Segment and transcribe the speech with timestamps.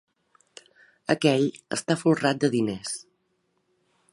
[1.15, 1.45] Aquell
[1.79, 2.95] està folrat de diners.